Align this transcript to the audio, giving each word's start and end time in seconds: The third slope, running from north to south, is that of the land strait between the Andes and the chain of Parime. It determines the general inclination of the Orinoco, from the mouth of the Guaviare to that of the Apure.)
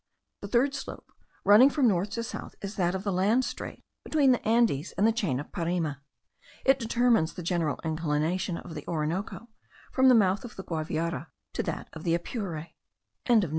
The 0.39 0.47
third 0.47 0.73
slope, 0.73 1.11
running 1.45 1.69
from 1.69 1.87
north 1.87 2.09
to 2.13 2.23
south, 2.23 2.55
is 2.63 2.73
that 2.75 2.95
of 2.95 3.03
the 3.03 3.11
land 3.11 3.45
strait 3.45 3.83
between 4.03 4.31
the 4.31 4.43
Andes 4.47 4.93
and 4.93 5.05
the 5.05 5.11
chain 5.11 5.39
of 5.39 5.51
Parime. 5.51 5.97
It 6.65 6.79
determines 6.79 7.33
the 7.35 7.43
general 7.43 7.79
inclination 7.83 8.57
of 8.57 8.73
the 8.73 8.83
Orinoco, 8.87 9.49
from 9.91 10.09
the 10.09 10.15
mouth 10.15 10.43
of 10.43 10.55
the 10.55 10.63
Guaviare 10.63 11.27
to 11.53 11.61
that 11.61 11.87
of 11.93 12.03
the 12.03 12.15
Apure.) 12.15 12.69